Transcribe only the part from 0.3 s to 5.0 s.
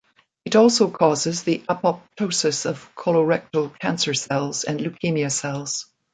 It also causes the apoptosis of colorectal cancer cells and